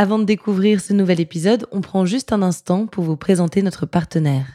Avant 0.00 0.18
de 0.18 0.24
découvrir 0.24 0.80
ce 0.80 0.94
nouvel 0.94 1.20
épisode, 1.20 1.66
on 1.72 1.82
prend 1.82 2.06
juste 2.06 2.32
un 2.32 2.40
instant 2.40 2.86
pour 2.86 3.04
vous 3.04 3.18
présenter 3.18 3.60
notre 3.60 3.84
partenaire. 3.84 4.46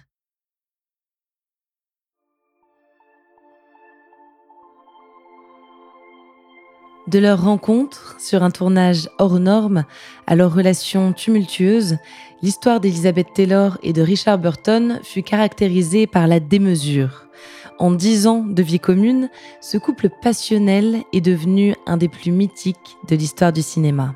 De 7.07 7.19
leur 7.19 7.43
rencontre 7.43 8.15
sur 8.19 8.41
un 8.41 8.49
tournage 8.49 9.07
hors 9.19 9.39
norme 9.39 9.85
à 10.25 10.35
leur 10.35 10.51
relation 10.51 11.13
tumultueuse, 11.13 11.97
l'histoire 12.41 12.79
d'Elizabeth 12.79 13.27
Taylor 13.35 13.77
et 13.83 13.93
de 13.93 14.01
Richard 14.01 14.39
Burton 14.39 14.99
fut 15.03 15.21
caractérisée 15.21 16.07
par 16.07 16.25
la 16.25 16.39
démesure. 16.39 17.27
En 17.77 17.91
dix 17.91 18.25
ans 18.25 18.43
de 18.43 18.63
vie 18.63 18.79
commune, 18.79 19.29
ce 19.61 19.77
couple 19.77 20.09
passionnel 20.23 21.03
est 21.13 21.21
devenu 21.21 21.75
un 21.85 21.97
des 21.97 22.09
plus 22.09 22.31
mythiques 22.31 22.97
de 23.07 23.15
l'histoire 23.15 23.53
du 23.53 23.61
cinéma. 23.61 24.15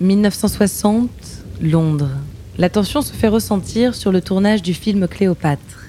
1960, 0.00 1.10
Londres. 1.60 2.08
La 2.56 2.70
tension 2.70 3.02
se 3.02 3.12
fait 3.12 3.28
ressentir 3.28 3.94
sur 3.94 4.12
le 4.12 4.22
tournage 4.22 4.62
du 4.62 4.72
film 4.72 5.06
Cléopâtre. 5.06 5.88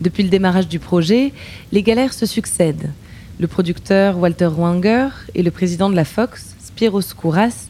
Depuis 0.00 0.22
le 0.22 0.28
démarrage 0.28 0.68
du 0.68 0.78
projet, 0.78 1.32
les 1.72 1.82
galères 1.82 2.12
se 2.12 2.24
succèdent. 2.24 2.92
Le 3.40 3.48
producteur 3.48 4.16
Walter 4.16 4.46
Wanger 4.46 5.08
et 5.34 5.42
le 5.42 5.50
président 5.50 5.90
de 5.90 5.96
la 5.96 6.04
Fox, 6.04 6.54
Spiros 6.60 7.02
Kouras, 7.16 7.66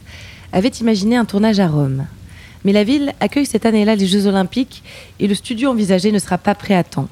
avaient 0.51 0.69
imaginé 0.69 1.15
un 1.15 1.25
tournage 1.25 1.59
à 1.59 1.67
Rome. 1.67 2.05
Mais 2.63 2.71
la 2.71 2.83
ville 2.83 3.13
accueille 3.19 3.47
cette 3.47 3.65
année-là 3.65 3.95
les 3.95 4.05
Jeux 4.05 4.27
Olympiques 4.27 4.83
et 5.19 5.25
le 5.25 5.33
studio 5.33 5.71
envisagé 5.71 6.11
ne 6.11 6.19
sera 6.19 6.37
pas 6.37 6.53
prêt 6.53 6.75
à 6.75 6.83
temps. 6.83 7.09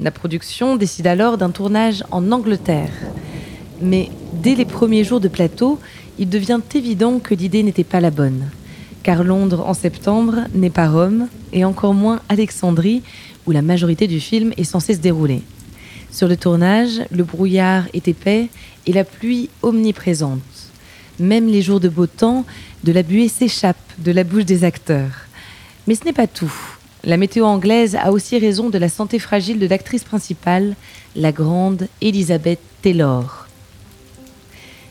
La 0.00 0.10
production 0.10 0.74
décide 0.74 1.06
alors 1.06 1.38
d'un 1.38 1.50
tournage 1.50 2.02
en 2.10 2.32
Angleterre. 2.32 2.90
Mais 3.80 4.10
dès 4.32 4.56
les 4.56 4.64
premiers 4.64 5.04
jours 5.04 5.20
de 5.20 5.28
plateau, 5.28 5.78
il 6.18 6.28
devient 6.28 6.60
évident 6.74 7.18
que 7.18 7.34
l'idée 7.34 7.62
n'était 7.62 7.84
pas 7.84 8.00
la 8.00 8.10
bonne. 8.10 8.48
Car 9.02 9.22
Londres 9.22 9.64
en 9.66 9.74
septembre 9.74 10.40
n'est 10.54 10.70
pas 10.70 10.88
Rome, 10.88 11.28
et 11.52 11.64
encore 11.64 11.94
moins 11.94 12.20
Alexandrie, 12.28 13.02
où 13.46 13.52
la 13.52 13.62
majorité 13.62 14.06
du 14.06 14.20
film 14.20 14.52
est 14.56 14.64
censée 14.64 14.94
se 14.94 15.00
dérouler. 15.00 15.42
Sur 16.10 16.28
le 16.28 16.36
tournage, 16.36 17.02
le 17.10 17.24
brouillard 17.24 17.84
est 17.92 18.08
épais 18.08 18.48
et 18.86 18.92
la 18.92 19.04
pluie 19.04 19.50
omniprésente. 19.62 20.40
Même 21.20 21.46
les 21.46 21.62
jours 21.62 21.80
de 21.80 21.88
beau 21.88 22.06
temps, 22.06 22.44
de 22.84 22.92
la 22.92 23.02
buée 23.02 23.28
s'échappe 23.28 23.76
de 23.98 24.12
la 24.12 24.24
bouche 24.24 24.44
des 24.44 24.64
acteurs. 24.64 25.26
Mais 25.86 25.94
ce 25.94 26.04
n'est 26.04 26.12
pas 26.12 26.26
tout. 26.26 26.52
La 27.04 27.16
météo 27.16 27.44
anglaise 27.44 27.96
a 27.96 28.10
aussi 28.10 28.38
raison 28.38 28.68
de 28.70 28.78
la 28.78 28.88
santé 28.88 29.18
fragile 29.18 29.58
de 29.58 29.66
l'actrice 29.66 30.04
principale, 30.04 30.74
la 31.14 31.32
grande 31.32 31.86
Elizabeth 32.00 32.60
Taylor. 32.82 33.45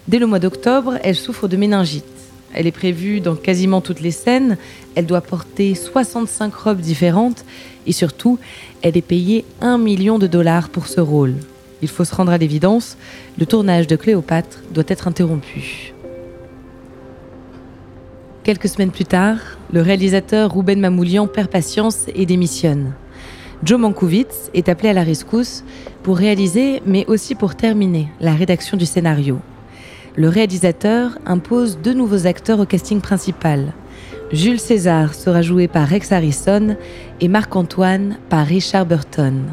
Dès 0.07 0.19
le 0.19 0.27
mois 0.27 0.37
d'octobre, 0.37 0.99
elle 1.01 1.15
souffre 1.15 1.47
de 1.47 1.57
méningite. 1.57 2.05
Elle 2.53 2.67
est 2.67 2.71
prévue 2.71 3.21
dans 3.21 3.35
quasiment 3.35 3.81
toutes 3.81 4.01
les 4.01 4.11
scènes, 4.11 4.57
elle 4.93 5.07
doit 5.07 5.21
porter 5.21 5.73
65 5.73 6.53
robes 6.53 6.79
différentes 6.79 7.43
et 7.87 7.91
surtout, 7.91 8.37
elle 8.83 8.95
est 8.95 9.01
payée 9.01 9.45
1 9.61 9.79
million 9.79 10.19
de 10.19 10.27
dollars 10.27 10.69
pour 10.69 10.85
ce 10.87 11.01
rôle. 11.01 11.33
Il 11.81 11.87
faut 11.87 12.05
se 12.05 12.13
rendre 12.13 12.31
à 12.31 12.37
l'évidence, 12.37 12.97
le 13.39 13.47
tournage 13.47 13.87
de 13.87 13.95
Cléopâtre 13.95 14.59
doit 14.71 14.85
être 14.87 15.07
interrompu. 15.07 15.93
Quelques 18.43 18.69
semaines 18.69 18.91
plus 18.91 19.05
tard, 19.05 19.39
le 19.73 19.81
réalisateur 19.81 20.53
Ruben 20.53 20.79
Mamoulian 20.79 21.25
perd 21.25 21.49
patience 21.49 22.05
et 22.13 22.27
démissionne. 22.27 22.93
Joe 23.63 23.79
Mankiewicz 23.79 24.51
est 24.53 24.69
appelé 24.69 24.89
à 24.89 24.93
la 24.93 25.03
rescousse 25.03 25.63
pour 26.03 26.17
réaliser, 26.17 26.83
mais 26.85 27.05
aussi 27.07 27.33
pour 27.33 27.55
terminer 27.55 28.07
la 28.21 28.35
rédaction 28.35 28.77
du 28.77 28.85
scénario 28.85 29.39
le 30.15 30.29
réalisateur 30.29 31.17
impose 31.25 31.77
deux 31.77 31.93
nouveaux 31.93 32.25
acteurs 32.25 32.59
au 32.59 32.65
casting 32.65 33.01
principal. 33.01 33.73
Jules 34.31 34.59
César 34.59 35.13
sera 35.13 35.41
joué 35.41 35.67
par 35.67 35.87
Rex 35.87 36.11
Harrison 36.11 36.77
et 37.21 37.27
Marc-Antoine 37.27 38.17
par 38.29 38.45
Richard 38.45 38.85
Burton. 38.85 39.43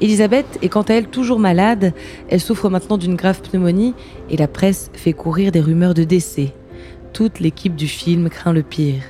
Elisabeth 0.00 0.58
est 0.62 0.68
quant 0.68 0.82
à 0.82 0.94
elle 0.94 1.08
toujours 1.08 1.40
malade, 1.40 1.92
elle 2.28 2.40
souffre 2.40 2.68
maintenant 2.68 2.98
d'une 2.98 3.16
grave 3.16 3.42
pneumonie 3.42 3.94
et 4.30 4.36
la 4.36 4.46
presse 4.46 4.90
fait 4.94 5.12
courir 5.12 5.50
des 5.50 5.60
rumeurs 5.60 5.94
de 5.94 6.04
décès. 6.04 6.54
Toute 7.12 7.40
l'équipe 7.40 7.74
du 7.74 7.88
film 7.88 8.28
craint 8.28 8.52
le 8.52 8.62
pire. 8.62 9.02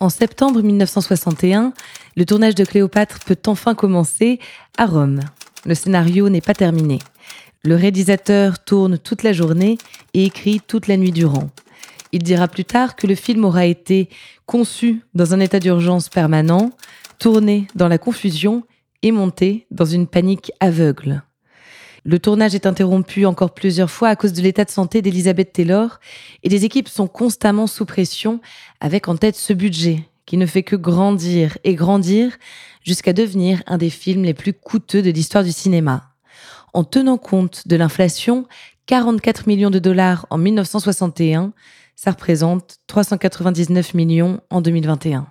En 0.00 0.10
septembre 0.10 0.60
1961, 0.60 1.72
le 2.16 2.26
tournage 2.26 2.56
de 2.56 2.64
Cléopâtre 2.64 3.20
peut 3.20 3.38
enfin 3.46 3.74
commencer 3.74 4.40
à 4.76 4.84
Rome. 4.84 5.20
Le 5.64 5.74
scénario 5.74 6.28
n'est 6.28 6.40
pas 6.40 6.54
terminé. 6.54 6.98
Le 7.64 7.76
réalisateur 7.76 8.64
tourne 8.64 8.98
toute 8.98 9.22
la 9.22 9.32
journée 9.32 9.78
et 10.14 10.24
écrit 10.24 10.60
toute 10.66 10.88
la 10.88 10.96
nuit 10.96 11.12
durant. 11.12 11.50
Il 12.10 12.22
dira 12.22 12.48
plus 12.48 12.64
tard 12.64 12.96
que 12.96 13.06
le 13.06 13.14
film 13.14 13.44
aura 13.44 13.66
été 13.66 14.08
conçu 14.44 15.02
dans 15.14 15.32
un 15.32 15.40
état 15.40 15.60
d'urgence 15.60 16.08
permanent, 16.08 16.70
tourné 17.18 17.68
dans 17.74 17.88
la 17.88 17.98
confusion 17.98 18.64
et 19.02 19.12
monté 19.12 19.66
dans 19.70 19.84
une 19.84 20.06
panique 20.06 20.52
aveugle. 20.60 21.22
Le 22.04 22.18
tournage 22.18 22.56
est 22.56 22.66
interrompu 22.66 23.26
encore 23.26 23.54
plusieurs 23.54 23.90
fois 23.90 24.08
à 24.08 24.16
cause 24.16 24.32
de 24.32 24.42
l'état 24.42 24.64
de 24.64 24.70
santé 24.70 25.02
d'Elizabeth 25.02 25.52
Taylor 25.52 26.00
et 26.42 26.48
les 26.48 26.64
équipes 26.64 26.88
sont 26.88 27.06
constamment 27.06 27.68
sous 27.68 27.86
pression 27.86 28.40
avec 28.80 29.06
en 29.06 29.16
tête 29.16 29.36
ce 29.36 29.52
budget 29.52 30.00
qui 30.32 30.38
ne 30.38 30.46
fait 30.46 30.62
que 30.62 30.76
grandir 30.76 31.58
et 31.62 31.74
grandir 31.74 32.38
jusqu'à 32.82 33.12
devenir 33.12 33.62
un 33.66 33.76
des 33.76 33.90
films 33.90 34.22
les 34.22 34.32
plus 34.32 34.54
coûteux 34.54 35.02
de 35.02 35.10
l'histoire 35.10 35.44
du 35.44 35.52
cinéma. 35.52 36.14
En 36.72 36.84
tenant 36.84 37.18
compte 37.18 37.68
de 37.68 37.76
l'inflation, 37.76 38.46
44 38.86 39.46
millions 39.46 39.68
de 39.68 39.78
dollars 39.78 40.24
en 40.30 40.38
1961, 40.38 41.52
ça 41.96 42.12
représente 42.12 42.78
399 42.86 43.92
millions 43.92 44.40
en 44.48 44.62
2021. 44.62 45.26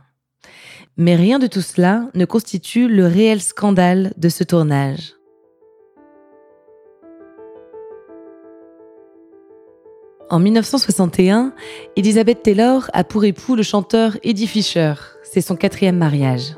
Mais 0.97 1.15
rien 1.15 1.39
de 1.39 1.47
tout 1.47 1.61
cela 1.61 2.07
ne 2.13 2.25
constitue 2.25 2.87
le 2.87 3.07
réel 3.07 3.41
scandale 3.41 4.13
de 4.17 4.29
ce 4.29 4.43
tournage. 4.43 5.13
En 10.31 10.39
1961, 10.39 11.51
Elizabeth 11.97 12.41
Taylor 12.41 12.89
a 12.93 13.03
pour 13.03 13.25
époux 13.25 13.57
le 13.57 13.63
chanteur 13.63 14.17
Eddie 14.23 14.47
Fisher. 14.47 14.93
C'est 15.23 15.41
son 15.41 15.57
quatrième 15.57 15.97
mariage. 15.97 16.55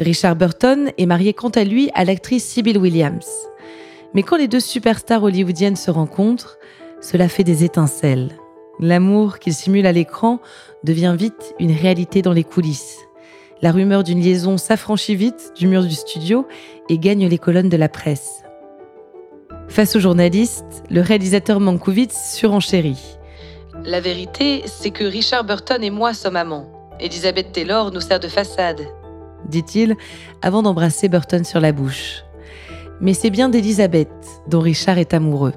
Richard 0.00 0.34
Burton 0.34 0.90
est 0.98 1.06
marié 1.06 1.32
quant 1.32 1.50
à 1.50 1.62
lui 1.62 1.90
à 1.94 2.04
l'actrice 2.04 2.44
Sybil 2.44 2.76
Williams. 2.76 3.28
Mais 4.14 4.24
quand 4.24 4.36
les 4.36 4.48
deux 4.48 4.58
superstars 4.58 5.22
hollywoodiennes 5.22 5.76
se 5.76 5.92
rencontrent, 5.92 6.58
cela 7.00 7.28
fait 7.28 7.44
des 7.44 7.62
étincelles. 7.62 8.32
L'amour 8.80 9.38
qu'il 9.38 9.54
simule 9.54 9.86
à 9.86 9.92
l'écran 9.92 10.40
devient 10.82 11.14
vite 11.16 11.54
une 11.60 11.70
réalité 11.70 12.20
dans 12.20 12.32
les 12.32 12.42
coulisses. 12.42 12.98
La 13.62 13.70
rumeur 13.70 14.02
d'une 14.02 14.22
liaison 14.22 14.58
s'affranchit 14.58 15.14
vite 15.14 15.52
du 15.56 15.68
mur 15.68 15.84
du 15.84 15.94
studio 15.94 16.48
et 16.88 16.98
gagne 16.98 17.28
les 17.28 17.38
colonnes 17.38 17.68
de 17.68 17.76
la 17.76 17.88
presse. 17.88 18.43
Face 19.68 19.96
aux 19.96 20.00
journalistes, 20.00 20.84
le 20.90 21.00
réalisateur 21.00 21.60
Mankiewicz 21.60 22.12
surenchérit. 22.34 23.18
La 23.84 24.00
vérité, 24.00 24.62
c'est 24.66 24.90
que 24.90 25.04
Richard 25.04 25.44
Burton 25.44 25.82
et 25.82 25.90
moi 25.90 26.14
sommes 26.14 26.36
amants. 26.36 26.68
Elizabeth 27.00 27.52
Taylor 27.52 27.90
nous 27.90 28.00
sert 28.00 28.20
de 28.20 28.28
façade, 28.28 28.82
dit-il 29.48 29.96
avant 30.42 30.62
d'embrasser 30.62 31.08
Burton 31.08 31.44
sur 31.44 31.60
la 31.60 31.72
bouche. 31.72 32.24
Mais 33.00 33.14
c'est 33.14 33.30
bien 33.30 33.48
d'Elizabeth 33.48 34.08
dont 34.46 34.60
Richard 34.60 34.98
est 34.98 35.14
amoureux. 35.14 35.54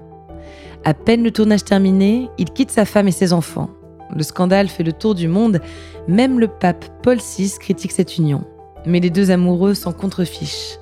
À 0.83 0.93
peine 0.93 1.23
le 1.23 1.31
tournage 1.31 1.63
terminé, 1.63 2.29
il 2.37 2.51
quitte 2.51 2.71
sa 2.71 2.85
femme 2.85 3.07
et 3.07 3.11
ses 3.11 3.33
enfants. 3.33 3.69
Le 4.15 4.23
scandale 4.23 4.69
fait 4.69 4.83
le 4.83 4.93
tour 4.93 5.15
du 5.15 5.27
monde, 5.27 5.59
même 6.07 6.39
le 6.39 6.47
pape 6.47 6.85
Paul 7.03 7.17
VI 7.17 7.53
critique 7.59 7.91
cette 7.91 8.17
union. 8.17 8.45
Mais 8.85 8.99
les 8.99 9.09
deux 9.09 9.31
amoureux 9.31 9.73
s'en 9.73 9.91
contrefichent. 9.91 10.79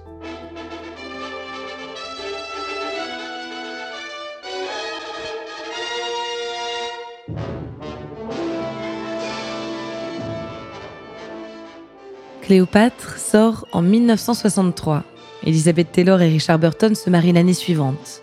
Cléopâtre 12.45 13.17
sort 13.17 13.65
en 13.71 13.81
1963. 13.81 15.03
Elizabeth 15.47 15.91
Taylor 15.91 16.21
et 16.21 16.29
Richard 16.29 16.59
Burton 16.59 16.93
se 16.93 17.09
marient 17.09 17.33
l'année 17.33 17.55
suivante. 17.55 18.21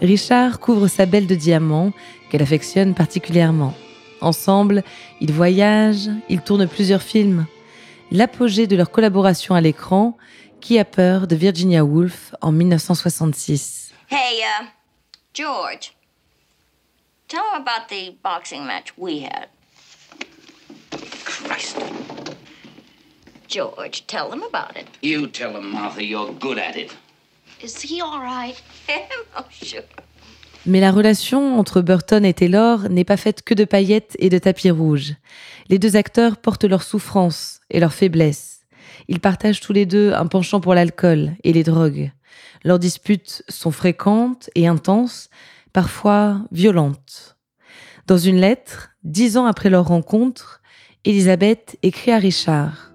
Richard 0.00 0.58
couvre 0.58 0.88
sa 0.88 1.06
belle 1.06 1.28
de 1.28 1.36
diamants, 1.36 1.92
qu'elle 2.28 2.42
affectionne 2.42 2.92
particulièrement. 2.92 3.72
Ensemble, 4.20 4.82
ils 5.20 5.32
voyagent, 5.32 6.10
ils 6.28 6.40
tournent 6.40 6.66
plusieurs 6.66 7.02
films. 7.02 7.46
L'apogée 8.10 8.66
de 8.66 8.74
leur 8.74 8.90
collaboration 8.90 9.54
à 9.54 9.60
l'écran, 9.60 10.16
Qui 10.60 10.78
a 10.78 10.84
peur 10.84 11.26
de 11.26 11.36
Virginia 11.36 11.84
Woolf 11.84 12.34
en 12.40 12.52
1966. 12.52 13.92
Hey, 14.08 14.42
uh, 14.42 14.66
George, 15.34 15.92
tell 17.26 17.42
him 17.52 17.62
about 17.62 17.88
the 17.88 18.16
boxing 18.22 18.64
match 18.64 18.92
we 18.96 19.22
had. 19.22 19.48
Christ. 21.24 21.91
George, 23.52 24.06
tell 24.06 24.32
him 24.32 24.42
about 24.42 24.78
it. 24.78 24.86
You 25.02 25.26
tell 25.26 25.54
him, 25.54 25.72
Martha, 25.72 26.02
you're 26.02 26.32
good 26.40 26.58
at 26.58 26.74
it. 26.74 26.96
Is 27.62 27.82
he 27.82 28.00
all 28.00 28.18
right? 28.18 28.54
oh, 29.36 29.44
sure. 29.50 29.82
Mais 30.64 30.80
la 30.80 30.90
relation 30.90 31.58
entre 31.58 31.82
Burton 31.82 32.24
et 32.24 32.32
Taylor 32.32 32.88
n'est 32.88 33.04
pas 33.04 33.18
faite 33.18 33.42
que 33.42 33.52
de 33.52 33.64
paillettes 33.64 34.16
et 34.18 34.30
de 34.30 34.38
tapis 34.38 34.70
rouges. 34.70 35.16
Les 35.68 35.78
deux 35.78 35.96
acteurs 35.96 36.38
portent 36.38 36.64
leurs 36.64 36.82
souffrances 36.82 37.60
et 37.68 37.78
leurs 37.78 37.92
faiblesses. 37.92 38.60
Ils 39.08 39.20
partagent 39.20 39.60
tous 39.60 39.74
les 39.74 39.84
deux 39.84 40.14
un 40.14 40.26
penchant 40.28 40.60
pour 40.60 40.74
l'alcool 40.74 41.32
et 41.44 41.52
les 41.52 41.62
drogues. 41.62 42.10
Leurs 42.64 42.78
disputes 42.78 43.42
sont 43.50 43.72
fréquentes 43.72 44.48
et 44.54 44.66
intenses, 44.66 45.28
parfois 45.74 46.40
violentes. 46.52 47.36
Dans 48.06 48.18
une 48.18 48.40
lettre, 48.40 48.92
dix 49.04 49.36
ans 49.36 49.44
après 49.44 49.68
leur 49.68 49.88
rencontre, 49.88 50.62
Elisabeth 51.04 51.76
écrit 51.82 52.12
à 52.12 52.18
Richard. 52.18 52.91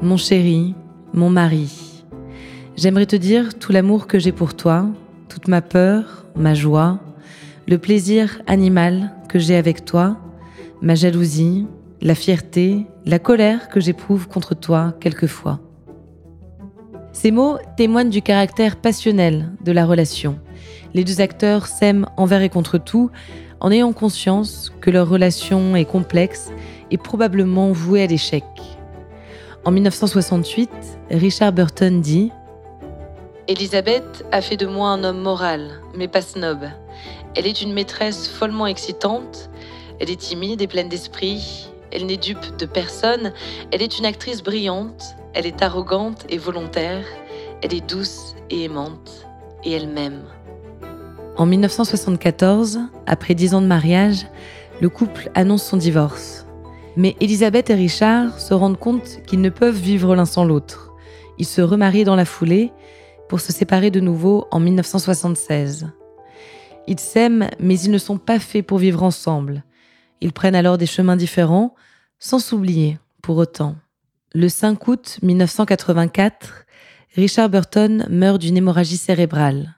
Mon 0.00 0.16
chéri, 0.16 0.74
mon 1.14 1.30
mari, 1.30 1.96
J'aimerais 2.76 3.06
te 3.06 3.16
dire 3.16 3.58
tout 3.58 3.72
l'amour 3.72 4.06
que 4.06 4.18
j'ai 4.18 4.32
pour 4.32 4.54
toi, 4.54 4.86
toute 5.30 5.48
ma 5.48 5.62
peur, 5.62 6.26
ma 6.36 6.52
joie, 6.52 6.98
le 7.66 7.78
plaisir 7.78 8.42
animal 8.46 9.14
que 9.30 9.38
j'ai 9.38 9.56
avec 9.56 9.86
toi, 9.86 10.18
ma 10.82 10.94
jalousie, 10.94 11.66
la 12.02 12.14
fierté, 12.14 12.86
la 13.06 13.18
colère 13.18 13.70
que 13.70 13.80
j'éprouve 13.80 14.28
contre 14.28 14.54
toi 14.54 14.94
quelquefois. 15.00 15.58
Ces 17.12 17.30
mots 17.30 17.56
témoignent 17.78 18.10
du 18.10 18.20
caractère 18.20 18.76
passionnel 18.76 19.52
de 19.64 19.72
la 19.72 19.86
relation. 19.86 20.38
Les 20.92 21.02
deux 21.02 21.22
acteurs 21.22 21.66
s'aiment 21.66 22.06
envers 22.18 22.42
et 22.42 22.50
contre 22.50 22.76
tout 22.76 23.10
en 23.60 23.70
ayant 23.70 23.94
conscience 23.94 24.70
que 24.82 24.90
leur 24.90 25.08
relation 25.08 25.76
est 25.76 25.86
complexe 25.86 26.52
et 26.90 26.98
probablement 26.98 27.72
vouée 27.72 28.02
à 28.02 28.06
l'échec. 28.06 28.44
En 29.66 29.72
1968, 29.72 30.70
Richard 31.10 31.52
Burton 31.52 32.00
dit 32.00 32.30
Elisabeth 33.48 34.24
a 34.30 34.40
fait 34.40 34.56
de 34.56 34.64
moi 34.64 34.90
un 34.90 35.02
homme 35.02 35.20
moral, 35.20 35.80
mais 35.92 36.06
pas 36.06 36.22
snob. 36.22 36.60
Elle 37.34 37.48
est 37.48 37.62
une 37.62 37.72
maîtresse 37.72 38.28
follement 38.28 38.68
excitante, 38.68 39.50
elle 39.98 40.08
est 40.08 40.20
timide 40.20 40.62
et 40.62 40.68
pleine 40.68 40.88
d'esprit, 40.88 41.68
elle 41.90 42.06
n'est 42.06 42.16
dupe 42.16 42.56
de 42.58 42.64
personne, 42.64 43.32
elle 43.72 43.82
est 43.82 43.98
une 43.98 44.06
actrice 44.06 44.40
brillante, 44.40 45.16
elle 45.34 45.46
est 45.46 45.60
arrogante 45.60 46.26
et 46.28 46.38
volontaire, 46.38 47.04
elle 47.60 47.74
est 47.74 47.90
douce 47.90 48.36
et 48.50 48.62
aimante, 48.62 49.26
et 49.64 49.72
elle 49.72 49.88
m'aime. 49.88 50.22
En 51.36 51.44
1974, 51.44 52.78
après 53.08 53.34
dix 53.34 53.52
ans 53.52 53.62
de 53.62 53.66
mariage, 53.66 54.28
le 54.80 54.88
couple 54.88 55.28
annonce 55.34 55.64
son 55.64 55.76
divorce. 55.76 56.45
Mais 56.96 57.14
Elisabeth 57.20 57.68
et 57.68 57.74
Richard 57.74 58.40
se 58.40 58.54
rendent 58.54 58.78
compte 58.78 59.20
qu'ils 59.26 59.42
ne 59.42 59.50
peuvent 59.50 59.76
vivre 59.76 60.16
l'un 60.16 60.24
sans 60.24 60.44
l'autre. 60.44 60.92
Ils 61.38 61.46
se 61.46 61.60
remarient 61.60 62.04
dans 62.04 62.16
la 62.16 62.24
foulée 62.24 62.72
pour 63.28 63.40
se 63.40 63.52
séparer 63.52 63.90
de 63.90 64.00
nouveau 64.00 64.46
en 64.50 64.60
1976. 64.60 65.88
Ils 66.86 67.00
s'aiment, 67.00 67.48
mais 67.60 67.78
ils 67.78 67.90
ne 67.90 67.98
sont 67.98 68.16
pas 68.16 68.38
faits 68.38 68.64
pour 68.64 68.78
vivre 68.78 69.02
ensemble. 69.02 69.64
Ils 70.20 70.32
prennent 70.32 70.54
alors 70.54 70.78
des 70.78 70.86
chemins 70.86 71.16
différents, 71.16 71.74
sans 72.18 72.38
s'oublier, 72.38 72.98
pour 73.22 73.36
autant. 73.36 73.76
Le 74.32 74.48
5 74.48 74.88
août 74.88 75.18
1984, 75.22 76.64
Richard 77.14 77.50
Burton 77.50 78.06
meurt 78.08 78.40
d'une 78.40 78.56
hémorragie 78.56 78.96
cérébrale. 78.96 79.76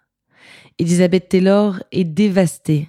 Elizabeth 0.79 1.29
Taylor 1.29 1.83
est 1.91 2.05
dévastée. 2.05 2.89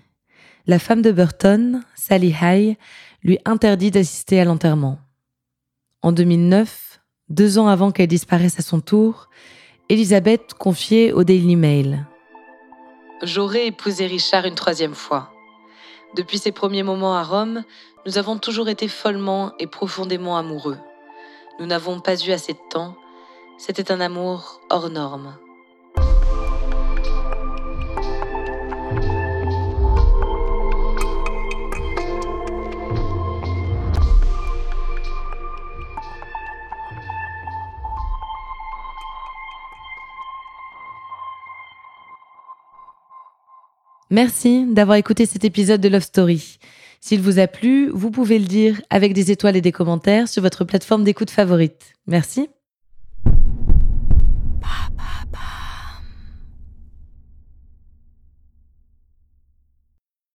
La 0.67 0.77
femme 0.77 1.01
de 1.01 1.11
Burton, 1.11 1.81
Sally 1.95 2.35
High, 2.41 2.77
lui 3.23 3.39
interdit 3.45 3.91
d'assister 3.91 4.39
à 4.39 4.45
l'enterrement. 4.45 4.99
En 6.01 6.11
2009, 6.11 7.01
deux 7.29 7.59
ans 7.59 7.67
avant 7.67 7.91
qu'elle 7.91 8.07
disparaisse 8.07 8.59
à 8.59 8.63
son 8.63 8.79
tour, 8.79 9.29
Elisabeth 9.89 10.53
confiait 10.53 11.11
au 11.11 11.23
Daily 11.23 11.55
Mail. 11.55 12.05
J'aurais 13.21 13.67
épousé 13.67 14.07
Richard 14.07 14.45
une 14.45 14.55
troisième 14.55 14.95
fois. 14.95 15.31
Depuis 16.15 16.37
ses 16.37 16.51
premiers 16.51 16.83
moments 16.83 17.15
à 17.15 17.23
Rome, 17.23 17.63
nous 18.05 18.17
avons 18.17 18.37
toujours 18.37 18.69
été 18.69 18.87
follement 18.87 19.53
et 19.59 19.67
profondément 19.67 20.37
amoureux. 20.37 20.77
Nous 21.59 21.65
n'avons 21.65 21.99
pas 21.99 22.15
eu 22.23 22.31
assez 22.31 22.53
de 22.53 22.69
temps. 22.69 22.95
C'était 23.57 23.91
un 23.91 23.99
amour 23.99 24.61
hors 24.69 24.89
norme. 24.89 25.35
Merci 44.09 44.65
d'avoir 44.65 44.97
écouté 44.97 45.25
cet 45.25 45.45
épisode 45.45 45.81
de 45.81 45.89
Love 45.89 46.01
Story. 46.01 46.57
S'il 46.99 47.21
vous 47.21 47.39
a 47.39 47.47
plu, 47.47 47.89
vous 47.93 48.11
pouvez 48.11 48.39
le 48.39 48.45
dire 48.45 48.81
avec 48.89 49.13
des 49.13 49.31
étoiles 49.31 49.55
et 49.55 49.61
des 49.61 49.71
commentaires 49.71 50.27
sur 50.27 50.41
votre 50.41 50.65
plateforme 50.65 51.03
d'écoute 51.03 51.29
favorite. 51.29 51.93
Merci. 52.07 52.49